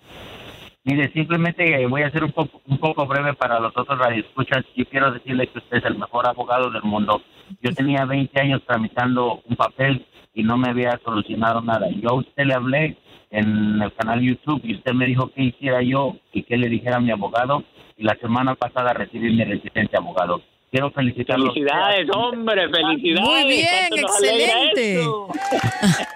Mire, 0.85 1.11
simplemente 1.13 1.85
voy 1.87 2.01
a 2.01 2.11
ser 2.11 2.25
un 2.25 2.33
poco, 2.33 2.61
un 2.67 2.77
poco 2.77 3.05
breve 3.05 3.33
para 3.33 3.59
los 3.59 3.71
otros 3.75 3.97
radioescuchas. 3.97 4.65
Yo 4.75 4.85
quiero 4.85 5.11
decirle 5.11 5.47
que 5.47 5.59
usted 5.59 5.77
es 5.77 5.85
el 5.85 5.97
mejor 5.97 6.27
abogado 6.27 6.69
del 6.69 6.83
mundo. 6.83 7.21
Yo 7.61 7.73
tenía 7.73 8.03
20 8.03 8.41
años 8.41 8.61
tramitando 8.67 9.41
un 9.45 9.55
papel 9.55 10.05
y 10.33 10.43
no 10.43 10.57
me 10.57 10.69
había 10.69 10.99
solucionado 11.05 11.61
nada. 11.61 11.87
Yo 11.89 12.09
a 12.09 12.15
usted 12.15 12.43
le 12.43 12.53
hablé 12.53 12.97
en 13.31 13.81
el 13.81 13.93
canal 13.93 14.19
YouTube 14.19 14.59
y 14.63 14.75
usted 14.75 14.91
me 14.93 15.05
dijo 15.05 15.31
qué 15.33 15.43
hiciera 15.43 15.81
yo 15.81 16.17
y 16.33 16.43
qué 16.43 16.57
le 16.57 16.67
dijera 16.67 16.97
a 16.97 16.99
mi 16.99 17.11
abogado 17.11 17.63
y 17.95 18.03
la 18.03 18.15
semana 18.15 18.55
pasada 18.55 18.93
recibí 18.93 19.31
mi 19.31 19.45
residencia 19.45 19.99
abogado. 19.99 20.41
Quiero 20.69 20.91
felicitarlo. 20.91 21.53
Felicidades, 21.53 22.09
hombre, 22.13 22.67
felicidades. 22.67 23.29
Muy 23.29 23.47
bien, 23.47 23.87
excelente. 23.91 25.01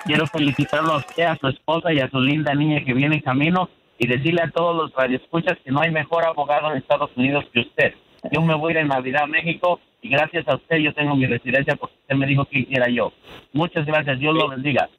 Quiero 0.06 0.28
felicitarlo 0.28 0.94
a 0.94 0.98
usted, 0.98 1.24
a 1.24 1.38
su 1.38 1.48
esposa 1.48 1.94
y 1.94 2.00
a 2.00 2.10
su 2.10 2.20
linda 2.20 2.54
niña 2.54 2.84
que 2.84 2.94
viene 2.94 3.16
en 3.16 3.22
camino 3.22 3.70
y 3.98 4.08
decirle 4.08 4.42
a 4.44 4.52
todos 4.52 4.76
los 4.76 4.94
radioescuchas 4.94 5.58
que 5.64 5.72
no 5.72 5.82
hay 5.82 5.92
mejor 5.92 6.26
abogado 6.26 6.72
en 6.72 6.78
Estados 6.78 7.12
Unidos 7.16 7.46
que 7.54 7.62
usted. 7.62 7.94
Yo 8.32 8.42
me 8.42 8.56
voy 8.56 8.72
a 8.72 8.76
ir 8.76 8.78
en 8.82 8.88
Navidad 8.88 9.24
a 9.24 9.28
México 9.28 9.80
y 10.02 10.10
gracias 10.10 10.48
a 10.48 10.56
usted 10.56 10.78
yo 10.78 10.94
tengo 10.94 11.16
mi 11.16 11.26
residencia 11.26 11.76
porque 11.76 11.96
usted 12.02 12.16
me 12.16 12.28
dijo 12.28 12.46
que 12.46 12.60
hiciera 12.60 12.88
yo. 12.90 13.12
Muchas 13.54 13.86
gracias, 13.86 14.20
Dios 14.20 14.36
lo 14.36 14.50
bendiga. 14.50 14.90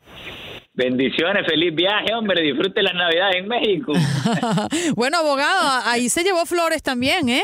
Bendiciones, 0.75 1.45
feliz 1.45 1.75
viaje, 1.75 2.15
hombre, 2.15 2.41
disfrute 2.41 2.83
la 2.83 2.93
Navidad 2.93 3.31
en 3.35 3.49
México. 3.49 3.93
bueno, 4.97 5.19
abogado, 5.19 5.83
ahí 5.85 6.09
se 6.09 6.23
llevó 6.23 6.47
flores 6.47 6.83
también, 6.83 7.29
¿eh? 7.29 7.43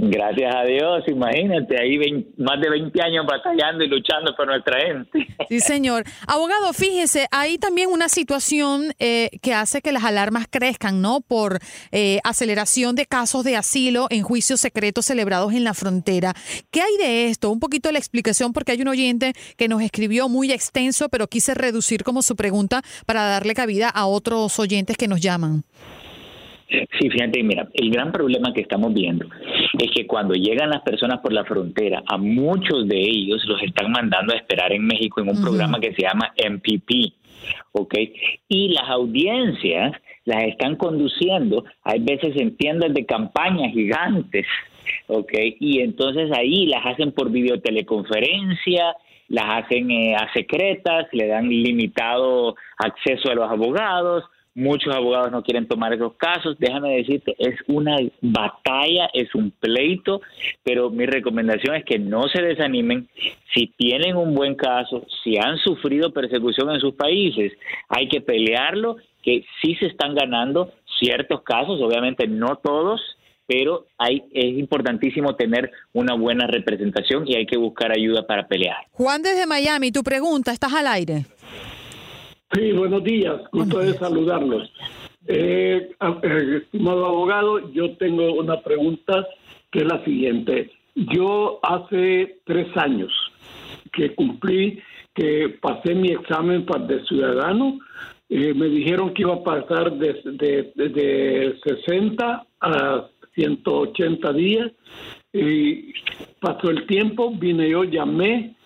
Gracias 0.00 0.54
a 0.54 0.62
Dios, 0.62 1.02
imagínate, 1.08 1.76
ahí 1.76 1.98
más 2.36 2.60
de 2.60 2.70
20 2.70 3.02
años 3.02 3.26
batallando 3.26 3.82
y 3.82 3.88
luchando 3.88 4.32
por 4.36 4.46
nuestra 4.46 4.78
gente. 4.80 5.26
Sí, 5.48 5.58
señor. 5.58 6.04
Abogado, 6.28 6.72
fíjese, 6.72 7.26
hay 7.32 7.58
también 7.58 7.88
una 7.90 8.08
situación 8.08 8.92
eh, 9.00 9.28
que 9.42 9.54
hace 9.54 9.82
que 9.82 9.90
las 9.90 10.04
alarmas 10.04 10.46
crezcan, 10.48 11.02
¿no? 11.02 11.20
Por 11.20 11.58
eh, 11.90 12.20
aceleración 12.22 12.94
de 12.94 13.06
casos 13.06 13.42
de 13.42 13.56
asilo 13.56 14.06
en 14.10 14.22
juicios 14.22 14.60
secretos 14.60 15.06
celebrados 15.06 15.52
en 15.52 15.64
la 15.64 15.74
frontera. 15.74 16.32
¿Qué 16.70 16.80
hay 16.80 16.96
de 16.98 17.26
esto? 17.30 17.50
Un 17.50 17.58
poquito 17.58 17.90
la 17.90 17.98
explicación, 17.98 18.52
porque 18.52 18.70
hay 18.70 18.82
un 18.82 18.88
oyente 18.88 19.32
que 19.56 19.66
nos 19.66 19.82
escribió 19.82 20.28
muy 20.28 20.52
extenso, 20.52 21.08
pero 21.08 21.26
quise 21.26 21.54
reducir 21.54 22.04
como 22.04 22.22
su 22.22 22.36
pregunta 22.36 22.82
para 23.04 23.24
darle 23.24 23.54
cabida 23.54 23.88
a 23.88 24.06
otros 24.06 24.60
oyentes 24.60 24.96
que 24.96 25.08
nos 25.08 25.20
llaman. 25.20 25.64
Sí, 26.68 27.08
fíjate, 27.08 27.42
mira, 27.42 27.66
el 27.72 27.90
gran 27.90 28.12
problema 28.12 28.52
que 28.52 28.60
estamos 28.60 28.92
viendo 28.92 29.26
es 29.78 29.90
que 29.90 30.06
cuando 30.06 30.34
llegan 30.34 30.68
las 30.68 30.82
personas 30.82 31.20
por 31.20 31.32
la 31.32 31.44
frontera, 31.44 32.02
a 32.06 32.18
muchos 32.18 32.86
de 32.86 33.00
ellos 33.00 33.42
los 33.46 33.62
están 33.62 33.90
mandando 33.90 34.34
a 34.34 34.36
esperar 34.36 34.72
en 34.72 34.86
México 34.86 35.20
en 35.20 35.30
un 35.30 35.40
programa 35.40 35.80
que 35.80 35.94
se 35.94 36.02
llama 36.02 36.34
MPP, 36.36 37.14
¿ok? 37.72 37.94
Y 38.48 38.68
las 38.68 38.88
audiencias 38.90 39.92
las 40.26 40.44
están 40.44 40.76
conduciendo, 40.76 41.64
hay 41.84 42.00
veces 42.00 42.36
en 42.36 42.54
tiendas 42.56 42.92
de 42.92 43.06
campaña 43.06 43.70
gigantes, 43.70 44.46
¿ok? 45.06 45.32
Y 45.60 45.80
entonces 45.80 46.30
ahí 46.36 46.66
las 46.66 46.84
hacen 46.84 47.12
por 47.12 47.30
videoteleconferencia, 47.30 48.94
las 49.28 49.64
hacen 49.64 49.90
eh, 49.90 50.16
a 50.16 50.30
secretas, 50.34 51.06
le 51.12 51.28
dan 51.28 51.48
limitado 51.48 52.56
acceso 52.76 53.30
a 53.30 53.34
los 53.34 53.50
abogados, 53.50 54.24
Muchos 54.58 54.92
abogados 54.92 55.30
no 55.30 55.44
quieren 55.44 55.68
tomar 55.68 55.92
esos 55.92 56.14
casos. 56.16 56.56
Déjame 56.58 56.96
decirte, 56.96 57.36
es 57.38 57.54
una 57.68 57.96
batalla, 58.20 59.08
es 59.12 59.32
un 59.36 59.52
pleito, 59.52 60.20
pero 60.64 60.90
mi 60.90 61.06
recomendación 61.06 61.76
es 61.76 61.84
que 61.84 62.00
no 62.00 62.24
se 62.28 62.42
desanimen. 62.42 63.08
Si 63.54 63.68
tienen 63.76 64.16
un 64.16 64.34
buen 64.34 64.56
caso, 64.56 65.06
si 65.22 65.36
han 65.38 65.58
sufrido 65.58 66.12
persecución 66.12 66.74
en 66.74 66.80
sus 66.80 66.94
países, 66.94 67.52
hay 67.88 68.08
que 68.08 68.20
pelearlo, 68.20 68.96
que 69.22 69.44
sí 69.62 69.76
se 69.76 69.86
están 69.86 70.16
ganando 70.16 70.72
ciertos 70.98 71.42
casos, 71.42 71.80
obviamente 71.80 72.26
no 72.26 72.56
todos, 72.56 73.00
pero 73.46 73.86
hay, 73.96 74.24
es 74.32 74.58
importantísimo 74.58 75.36
tener 75.36 75.70
una 75.92 76.14
buena 76.14 76.48
representación 76.48 77.28
y 77.28 77.36
hay 77.36 77.46
que 77.46 77.56
buscar 77.56 77.92
ayuda 77.96 78.26
para 78.26 78.48
pelear. 78.48 78.78
Juan 78.90 79.22
desde 79.22 79.46
Miami, 79.46 79.92
tu 79.92 80.02
pregunta, 80.02 80.50
estás 80.50 80.72
al 80.72 80.88
aire. 80.88 81.26
Sí, 82.52 82.72
buenos 82.72 83.04
días, 83.04 83.42
gusto 83.52 83.78
de 83.80 83.92
saludarlos. 83.98 84.72
Eh, 85.26 85.90
eh, 86.22 86.60
estimado 86.62 87.04
abogado, 87.04 87.70
yo 87.72 87.94
tengo 87.96 88.32
una 88.32 88.62
pregunta 88.62 89.26
que 89.70 89.80
es 89.80 89.84
la 89.84 90.02
siguiente. 90.02 90.70
Yo 90.94 91.60
hace 91.62 92.40
tres 92.46 92.74
años 92.76 93.12
que 93.92 94.14
cumplí, 94.14 94.80
que 95.14 95.58
pasé 95.60 95.94
mi 95.94 96.08
examen 96.08 96.64
de 96.86 97.04
ciudadano, 97.04 97.78
eh, 98.30 98.54
me 98.54 98.68
dijeron 98.68 99.12
que 99.12 99.22
iba 99.22 99.34
a 99.34 99.44
pasar 99.44 99.92
de, 99.98 100.14
de, 100.24 100.72
de 100.74 101.54
60 101.62 102.46
a 102.60 103.08
180 103.34 104.32
días 104.32 104.72
y 105.34 105.92
pasó 106.40 106.70
el 106.70 106.86
tiempo, 106.86 107.30
vine 107.30 107.68
yo, 107.68 107.84
llamé, 107.84 108.56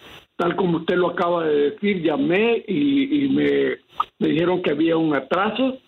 tal 0.43 0.57
como 0.57 0.79
usted 0.79 0.97
lo 0.97 1.11
acaba 1.11 1.45
de 1.45 1.71
decir, 1.71 2.03
llamé 2.03 2.65
y, 2.67 3.29
me, 3.29 3.79
dijeron 4.19 4.61
que 4.61 4.73
había 4.73 4.97
un 4.97 5.15
atraso 5.15 5.79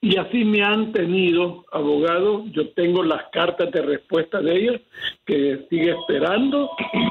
y 0.00 0.16
así 0.16 0.46
me 0.46 0.62
han 0.62 0.92
tenido, 0.92 1.66
abogado. 1.72 2.46
Yo 2.52 2.70
tengo 2.70 3.02
las 3.02 3.24
cartas 3.30 3.70
de 3.70 3.82
respuesta 3.82 4.40
de 4.40 4.56
ellos 4.56 4.80
que 5.26 5.66
sigue 5.68 5.90
esperando 5.90 6.70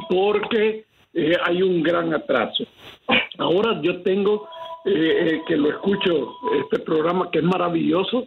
porque 0.10 0.86
eh, 1.14 1.38
hay 1.46 1.62
un 1.62 1.84
gran 1.84 2.16
atraso. 2.16 2.64
Ahora 3.38 3.80
yo 3.84 4.02
tengo 4.02 4.50
eh, 4.86 4.90
eh, 5.36 5.42
que 5.48 5.56
lo 5.56 5.70
escucho, 5.70 6.34
este 6.64 6.80
programa 6.80 7.30
que 7.30 7.40
es 7.40 7.46
maravilloso, 7.46 8.26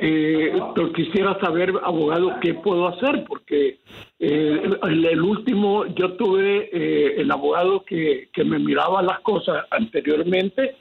eh, 0.00 0.52
quisiera 0.94 1.38
saber, 1.40 1.72
abogado, 1.82 2.38
qué 2.40 2.54
puedo 2.54 2.88
hacer, 2.88 3.24
porque 3.24 3.78
eh, 4.18 4.62
el, 4.82 5.22
último, 5.22 5.86
yo 5.86 6.12
tuve 6.12 6.70
eh, 6.72 7.20
el 7.20 7.30
abogado 7.30 7.84
que, 7.84 8.28
que, 8.32 8.44
me 8.44 8.58
miraba 8.58 9.02
las 9.02 9.20
cosas 9.20 9.64
anteriormente, 9.70 10.76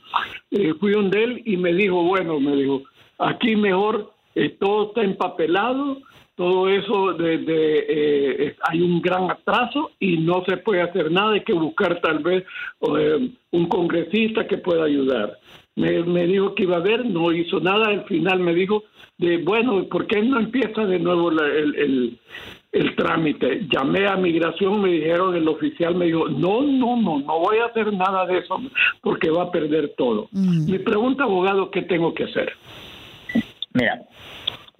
eh, 0.52 0.74
fui 0.80 0.92
donde 0.92 1.24
él 1.24 1.42
y 1.46 1.58
me 1.58 1.74
dijo, 1.74 2.04
bueno, 2.04 2.40
me 2.40 2.56
dijo, 2.56 2.84
Aquí 3.20 3.56
mejor 3.56 4.14
eh, 4.36 4.56
todo 4.60 4.88
está 4.88 5.02
empapelado, 5.02 5.98
todo 6.36 6.70
eso 6.70 7.14
de, 7.14 7.40
de, 7.40 7.86
eh, 7.90 8.56
hay 8.70 8.82
un 8.82 9.02
gran 9.02 9.32
atraso 9.32 9.92
y 10.00 10.18
no 10.18 10.44
se 10.48 10.58
puede 10.58 10.84
hacer 10.84 11.12
nada, 11.12 11.34
hay 11.34 11.44
que 11.44 11.54
buscar 11.54 12.00
tal 12.02 12.20
vez 12.20 12.44
un 12.80 13.68
congresista 13.68 14.48
que 14.48 14.58
pueda 14.58 14.86
ayudar. 14.86 15.38
Me, 15.78 16.02
me 16.04 16.26
dijo 16.26 16.56
que 16.56 16.64
iba 16.64 16.78
a 16.78 16.80
ver, 16.82 17.06
no 17.06 17.32
hizo 17.32 17.60
nada, 17.60 17.90
al 17.90 18.04
final 18.06 18.40
me 18.40 18.54
dijo 18.56 18.84
de, 19.20 19.38
bueno, 19.38 19.86
¿por 19.88 20.08
qué 20.08 20.24
no 20.24 20.40
empieza 20.40 20.86
de 20.88 20.98
nuevo 20.98 21.30
la- 21.30 21.46
el, 21.48 21.76
el, 21.76 22.18
el 22.72 22.96
trámite? 22.96 23.68
Llamé 23.72 24.08
a 24.08 24.16
migración, 24.16 24.82
me 24.82 24.90
dijeron, 24.94 25.36
el 25.36 25.48
oficial 25.48 25.94
me 25.94 26.06
dijo, 26.08 26.28
no, 26.30 26.64
no, 26.64 26.98
no, 27.00 27.20
no 27.20 27.40
voy 27.40 27.60
a 27.60 27.66
hacer 27.66 27.94
nada 27.94 28.26
de 28.26 28.40
eso 28.40 28.60
porque 29.02 29.30
va 29.30 29.44
a 29.44 29.52
perder 29.52 29.94
todo. 29.96 30.28
Mi 30.32 30.80
pregunta, 30.80 31.26
abogado, 31.26 31.70
¿qué 31.70 31.84
tengo 31.84 32.12
que 32.16 32.24
hacer? 32.24 32.54
Mira, 33.74 34.02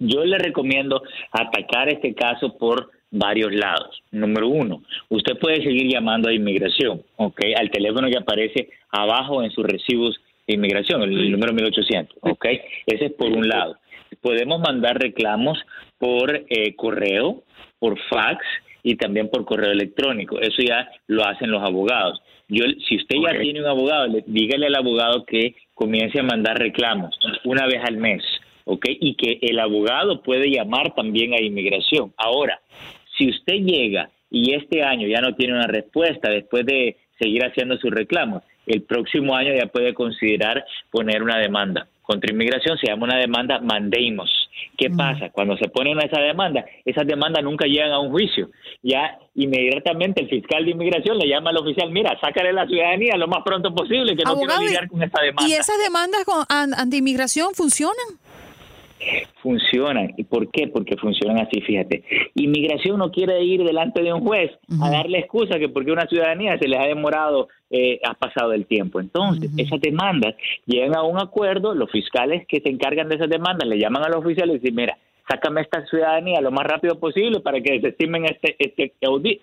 yo 0.00 0.24
le 0.24 0.36
recomiendo 0.38 1.00
atacar 1.30 1.88
este 1.90 2.12
caso 2.12 2.58
por 2.58 2.90
varios 3.12 3.54
lados. 3.54 4.02
Número 4.10 4.48
uno, 4.48 4.82
usted 5.10 5.38
puede 5.38 5.62
seguir 5.62 5.86
llamando 5.92 6.28
a 6.28 6.32
inmigración, 6.34 7.02
¿ok? 7.16 7.40
Al 7.56 7.70
teléfono 7.70 8.08
que 8.08 8.18
aparece 8.18 8.68
abajo 8.90 9.44
en 9.44 9.50
sus 9.52 9.64
recibos 9.64 10.18
inmigración, 10.54 11.02
el, 11.02 11.18
el 11.18 11.30
número 11.30 11.52
1800, 11.52 12.16
¿ok? 12.22 12.46
Ese 12.86 13.06
es 13.06 13.12
por 13.12 13.28
un 13.30 13.48
lado. 13.48 13.76
Podemos 14.20 14.60
mandar 14.60 14.98
reclamos 14.98 15.58
por 15.98 16.34
eh, 16.48 16.74
correo, 16.76 17.44
por 17.78 17.98
fax 18.08 18.44
y 18.82 18.96
también 18.96 19.28
por 19.28 19.44
correo 19.44 19.70
electrónico. 19.72 20.40
Eso 20.40 20.62
ya 20.62 20.88
lo 21.06 21.24
hacen 21.24 21.50
los 21.50 21.62
abogados. 21.62 22.20
Yo, 22.48 22.64
si 22.88 22.96
usted 22.96 23.16
ya 23.22 23.38
tiene 23.38 23.60
un 23.60 23.66
abogado, 23.66 24.06
le- 24.06 24.24
dígale 24.26 24.66
al 24.66 24.76
abogado 24.76 25.24
que 25.26 25.54
comience 25.74 26.18
a 26.18 26.22
mandar 26.22 26.58
reclamos 26.58 27.14
una 27.44 27.66
vez 27.66 27.82
al 27.84 27.98
mes, 27.98 28.22
¿ok? 28.64 28.86
Y 28.88 29.14
que 29.14 29.38
el 29.42 29.58
abogado 29.60 30.22
puede 30.22 30.50
llamar 30.50 30.94
también 30.94 31.34
a 31.34 31.40
inmigración. 31.42 32.12
Ahora, 32.16 32.58
si 33.18 33.28
usted 33.28 33.56
llega 33.56 34.10
y 34.30 34.54
este 34.54 34.82
año 34.82 35.06
ya 35.06 35.20
no 35.20 35.34
tiene 35.34 35.52
una 35.54 35.66
respuesta 35.66 36.30
después 36.30 36.64
de 36.64 36.96
seguir 37.20 37.44
haciendo 37.44 37.76
sus 37.78 37.90
reclamos, 37.90 38.42
el 38.68 38.82
próximo 38.82 39.34
año 39.34 39.52
ya 39.54 39.66
puede 39.66 39.94
considerar 39.94 40.64
poner 40.90 41.22
una 41.22 41.38
demanda 41.38 41.88
contra 42.02 42.32
inmigración, 42.32 42.78
se 42.78 42.86
llama 42.86 43.04
una 43.04 43.18
demanda 43.18 43.60
mandamus. 43.60 44.30
¿Qué 44.78 44.88
pasa? 44.90 45.28
Cuando 45.30 45.56
se 45.58 45.68
ponen 45.68 45.98
a 45.98 46.02
esa 46.06 46.20
demanda, 46.20 46.64
esas 46.84 47.06
demandas 47.06 47.44
nunca 47.44 47.66
llegan 47.66 47.92
a 47.92 48.00
un 48.00 48.10
juicio. 48.10 48.48
Ya 48.82 49.18
inmediatamente 49.34 50.22
el 50.22 50.28
fiscal 50.28 50.64
de 50.64 50.70
inmigración 50.70 51.18
le 51.18 51.28
llama 51.28 51.50
al 51.50 51.58
oficial, 51.58 51.90
mira, 51.90 52.18
sácale 52.20 52.52
la 52.52 52.66
ciudadanía 52.66 53.16
lo 53.16 53.28
más 53.28 53.42
pronto 53.44 53.74
posible, 53.74 54.16
que 54.16 54.24
no 54.24 54.36
quiero 54.38 54.58
lidiar 54.62 54.88
con 54.88 55.02
esta 55.02 55.20
demanda. 55.22 55.48
¿Y 55.48 55.52
esas 55.52 55.76
demandas 55.84 56.24
con, 56.24 56.44
an- 56.48 56.72
anti-inmigración 56.74 57.54
funcionan? 57.54 58.06
funcionan. 59.42 60.12
¿Y 60.16 60.24
por 60.24 60.50
qué? 60.50 60.66
Porque 60.66 60.96
funcionan 60.96 61.38
así, 61.38 61.60
fíjate. 61.60 62.02
Inmigración 62.34 62.98
no 62.98 63.10
quiere 63.10 63.42
ir 63.44 63.62
delante 63.62 64.02
de 64.02 64.12
un 64.12 64.20
juez 64.22 64.50
a 64.82 64.90
darle 64.90 65.20
excusa 65.20 65.58
que 65.58 65.68
porque 65.68 65.92
una 65.92 66.06
ciudadanía 66.06 66.58
se 66.58 66.66
les 66.66 66.80
ha 66.80 66.86
demorado, 66.86 67.48
eh, 67.70 68.00
ha 68.04 68.14
pasado 68.14 68.52
el 68.52 68.66
tiempo. 68.66 69.00
Entonces, 69.00 69.50
esas 69.56 69.80
demandas 69.80 70.34
llegan 70.66 70.96
a 70.96 71.02
un 71.02 71.18
acuerdo, 71.18 71.74
los 71.74 71.90
fiscales 71.90 72.46
que 72.46 72.60
se 72.60 72.68
encargan 72.68 73.08
de 73.08 73.16
esas 73.16 73.28
demandas 73.28 73.68
le 73.68 73.78
llaman 73.78 74.04
a 74.04 74.08
los 74.08 74.24
oficiales 74.24 74.56
y 74.56 74.58
dicen, 74.60 74.76
mira, 74.76 74.98
sácame 75.28 75.60
esta 75.60 75.84
ciudadanía 75.86 76.40
lo 76.40 76.50
más 76.50 76.64
rápido 76.64 76.98
posible 76.98 77.40
para 77.40 77.60
que 77.60 77.72
desestimen 77.72 78.24
este, 78.24 78.56
este, 78.58 78.94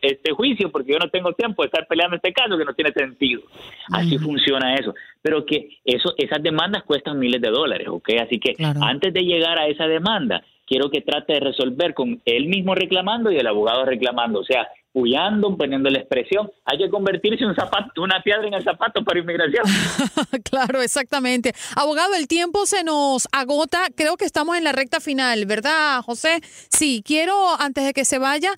este 0.01 0.31
juicio, 0.31 0.71
porque 0.71 0.93
yo 0.93 0.97
no 0.97 1.09
tengo 1.09 1.33
tiempo 1.33 1.61
de 1.61 1.67
estar 1.67 1.87
peleando 1.87 2.15
este 2.15 2.33
caso 2.33 2.57
que 2.57 2.65
no 2.65 2.73
tiene 2.73 2.91
sentido. 2.91 3.43
Así 3.91 4.17
funciona 4.17 4.73
eso. 4.75 4.93
Pero 5.21 5.45
que 5.45 5.77
eso, 5.85 6.13
esas 6.17 6.41
demandas 6.41 6.83
cuestan 6.83 7.19
miles 7.19 7.41
de 7.41 7.49
dólares, 7.49 7.87
¿ok? 7.89 8.09
Así 8.21 8.39
que 8.39 8.55
antes 8.59 9.13
de 9.13 9.21
llegar 9.21 9.59
a 9.59 9.67
esa 9.67 9.87
demanda, 9.87 10.43
quiero 10.65 10.89
que 10.89 11.01
trate 11.01 11.33
de 11.33 11.39
resolver 11.39 11.93
con 11.93 12.19
él 12.25 12.47
mismo 12.47 12.73
reclamando 12.73 13.31
y 13.31 13.37
el 13.37 13.47
abogado 13.47 13.85
reclamando. 13.85 14.39
O 14.39 14.43
sea, 14.45 14.67
huyendo, 14.95 15.55
poniendo 15.55 15.87
la 15.89 15.99
expresión. 15.99 16.51
Hay 16.63 16.79
que 16.79 16.89
convertirse 16.89 17.45
un 17.45 17.53
zapato, 17.53 18.01
una 18.01 18.23
piedra 18.23 18.47
en 18.47 18.55
el 18.55 18.63
zapato 18.63 19.03
para 19.03 19.19
inmigración. 19.19 19.63
claro, 20.49 20.81
exactamente. 20.81 21.53
Abogado, 21.75 22.15
el 22.15 22.27
tiempo 22.27 22.65
se 22.65 22.83
nos 22.83 23.27
agota. 23.31 23.89
Creo 23.95 24.17
que 24.17 24.25
estamos 24.25 24.57
en 24.57 24.63
la 24.63 24.71
recta 24.71 24.99
final, 24.99 25.45
¿verdad, 25.45 26.01
José? 26.01 26.39
Sí, 26.41 27.03
quiero, 27.05 27.35
antes 27.59 27.85
de 27.85 27.93
que 27.93 28.05
se 28.05 28.17
vaya, 28.19 28.51